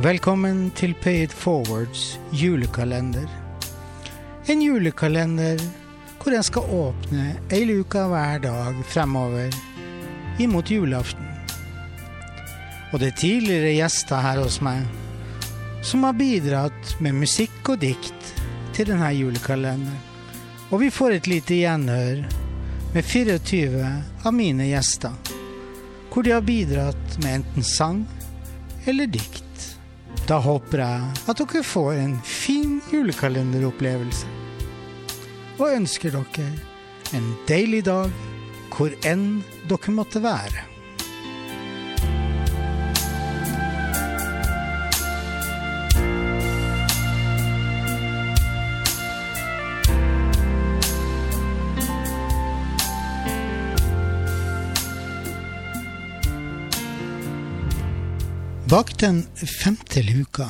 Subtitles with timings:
[0.00, 3.26] Velkommen til Pay It Forwards julekalender.
[4.48, 5.60] En julekalender
[6.22, 9.52] hvor jeg skal åpne ei luke hver dag fremover
[10.40, 11.28] imot julaften.
[12.92, 14.88] Og det er tidligere gjester her hos meg
[15.84, 18.32] som har bidratt med musikk og dikt
[18.72, 20.00] til denne julekalenderen.
[20.72, 22.24] Og vi får et lite gjenhør
[22.96, 25.12] med 24 av mine gjester,
[26.08, 28.06] hvor de har bidratt med enten sang
[28.88, 29.51] eller dikt.
[30.32, 34.30] Da håper jeg at dere får en fin julekalenderopplevelse.
[35.60, 36.46] Og ønsker dere
[37.12, 38.14] en deilig dag
[38.72, 40.71] hvor enn dere måtte være.
[58.72, 59.26] Bak den
[59.62, 60.46] femte luka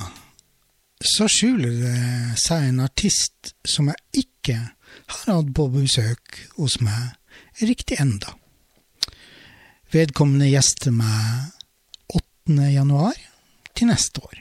[1.17, 7.67] så skjuler det seg en artist som jeg ikke har hatt på besøk hos meg
[7.67, 8.37] riktig enda.
[9.91, 11.51] Vedkommende gjester meg
[12.15, 12.63] 8.
[12.71, 13.19] januar
[13.75, 14.39] til neste år.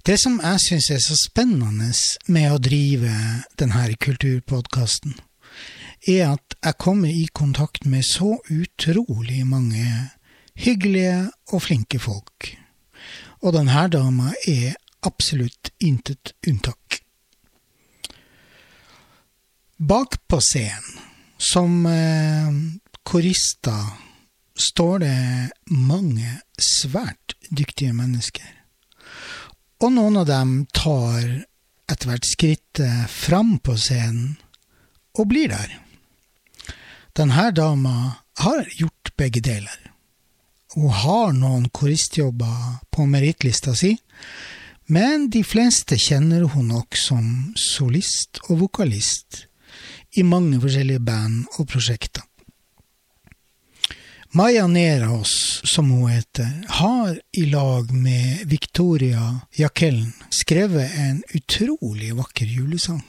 [0.00, 1.92] Det som jeg syns er så spennende
[2.32, 3.12] med å drive
[3.60, 5.12] denne kulturpodkasten,
[6.08, 10.15] er at jeg kommer i kontakt med så utrolig mange
[10.56, 12.50] hyggelige og flinke folk.
[13.44, 14.76] Og denne dama er
[15.06, 17.02] absolutt intet unntak.
[19.76, 21.02] Bak på scenen,
[21.36, 22.52] som eh,
[23.04, 23.84] korister,
[24.56, 28.48] står det mange svært dyktige mennesker.
[29.84, 31.20] Og noen av dem tar
[31.86, 34.38] etter hvert skrittet fram på scenen
[35.16, 35.76] og blir der.
[37.16, 37.96] Denne dama
[38.40, 39.76] har gjort begge deler.
[40.74, 43.92] Hun har noen koristjobber på merittlista si,
[44.86, 49.46] men de fleste kjenner hun nok som solist og vokalist
[50.18, 52.24] i mange forskjellige band og prosjekter.
[54.36, 59.22] Maja Nerås, som hun heter, har i lag med Victoria
[59.56, 63.04] Jakellen skrevet en utrolig vakker julesang.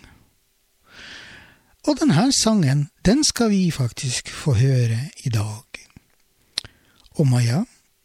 [1.88, 5.86] Og denne sangen, den skal vi faktisk få høre i dag
[7.17, 7.63] og Maja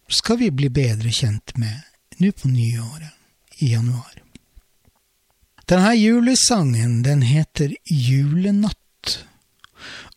[0.08, 4.18] skal vi bli bedre kjent med nå på nyåret i januar.
[5.68, 9.18] Denne julesangen den heter Julenatt,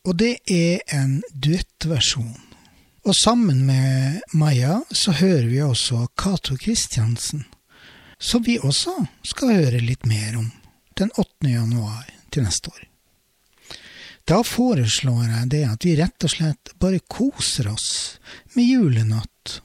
[0.05, 2.41] og det er en duettversjon.
[3.05, 7.45] Og sammen med Maja så hører vi også Cato Kristiansen,
[8.17, 10.49] som vi også skal høre litt mer om
[10.97, 11.51] den 8.
[11.51, 12.94] januar til neste år.
[14.25, 17.89] Da foreslår jeg det at vi rett og slett bare koser oss
[18.55, 19.59] med julenatt.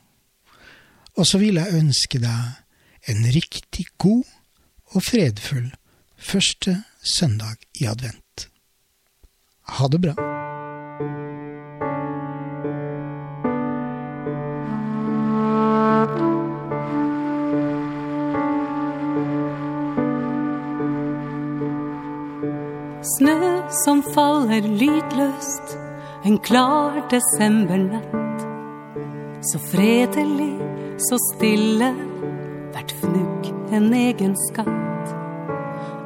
[1.17, 4.29] Og så vil jeg ønske deg en riktig god
[4.93, 5.71] og fredfull
[6.21, 8.51] første søndag i advent.
[9.81, 10.17] Ha det bra.
[23.17, 25.77] Snø som faller lydløst
[26.27, 28.45] en klar desembernatt.
[29.47, 30.53] Så fredelig,
[31.09, 31.93] så stille,
[32.75, 35.15] hvert fnugg en egen skatt.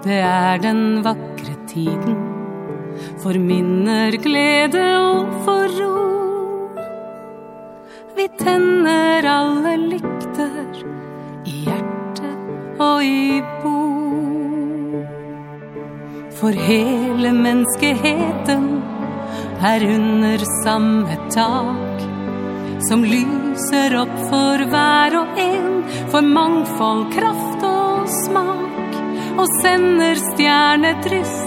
[0.04, 2.20] Det er den vakre tiden
[3.22, 5.94] for minner, glede og for ro.
[8.14, 10.84] Vi tenner alle lykter
[11.48, 13.83] i hjertet og i bo
[16.40, 18.64] for hele menneskeheten
[19.64, 22.02] er under samme tak.
[22.88, 25.78] Som lyser opp for hver og en,
[26.12, 28.98] for mangfold, kraft og smak.
[29.38, 31.38] Og sender stjernedryss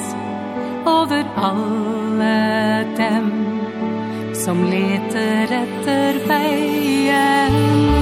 [0.87, 2.33] over alle
[2.97, 3.29] dem
[4.37, 7.96] som leter etter veien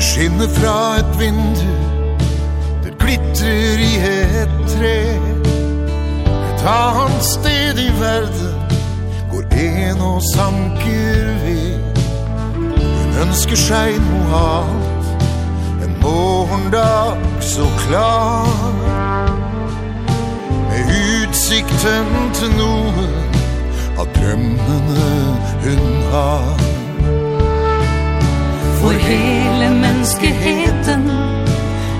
[0.00, 1.72] skinner fra et vindu,
[2.84, 4.98] det glitrer i et tre.
[6.48, 8.54] Et annet sted i verden
[9.32, 11.78] går en og sanker ved.
[12.78, 15.24] Hun ønsker seg noe annet,
[15.84, 18.48] en morgendag så klar.
[20.70, 23.34] Med utsikten til noen
[23.98, 25.10] av drømmene
[25.64, 26.64] hun har.
[28.80, 29.68] For hele
[30.04, 31.10] menneskeheten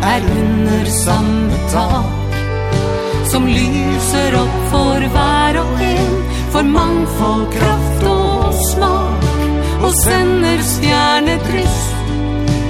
[0.03, 2.35] er under samme tak
[3.31, 6.19] Som lyser opp for hver og en
[6.53, 9.25] For mangfold, kraft og smak
[9.81, 11.81] Og sender stjernedryss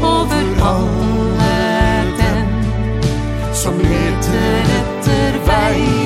[0.02, 1.58] Over alle
[2.22, 6.03] dem Som leter etter veien